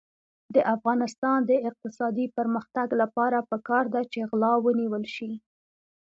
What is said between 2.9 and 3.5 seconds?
لپاره